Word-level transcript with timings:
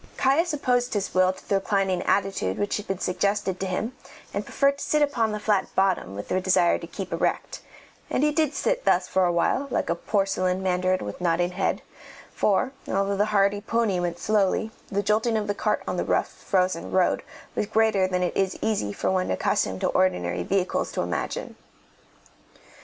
Caius 0.17 0.51
opposed 0.51 0.95
his 0.95 1.13
will 1.13 1.31
to 1.31 1.47
the 1.47 1.53
reclining 1.53 2.01
attitude 2.01 2.57
which 2.57 2.77
had 2.77 2.87
been 2.87 2.97
suggested 2.97 3.59
to 3.59 3.67
him, 3.67 3.95
and 4.33 4.43
preferred 4.43 4.79
to 4.79 4.83
sit 4.83 5.03
upon 5.03 5.31
the 5.31 5.39
flat 5.39 5.67
bottom 5.75 6.15
with 6.15 6.27
the 6.27 6.41
desire 6.41 6.79
to 6.79 6.87
keep 6.87 7.13
erect; 7.13 7.61
and 8.09 8.23
he 8.23 8.31
did 8.31 8.55
sit 8.55 8.83
thus 8.83 9.07
for 9.07 9.25
awhile, 9.25 9.67
like 9.69 9.91
a 9.91 9.93
porcelain 9.95 10.63
mandarin 10.63 11.05
with 11.05 11.21
nodding 11.21 11.51
head, 11.51 11.83
for, 12.33 12.71
although 12.87 13.15
the 13.15 13.25
hardy 13.25 13.61
pony 13.61 13.99
went 13.99 14.17
slowly, 14.17 14.71
the 14.91 15.03
jolting 15.03 15.37
of 15.37 15.45
the 15.45 15.53
cart 15.53 15.83
on 15.87 15.97
the 15.97 16.03
rough, 16.03 16.29
frozen 16.29 16.89
road 16.91 17.21
was 17.53 17.67
greater 17.67 18.07
than 18.07 18.23
it 18.23 18.35
is 18.35 18.57
easy 18.59 18.91
for 18.91 19.11
one 19.11 19.29
accustomed 19.29 19.81
to 19.81 19.87
ordinary 19.89 20.41
vehicles 20.41 20.91
to 20.91 21.01
imagine. 21.03 21.55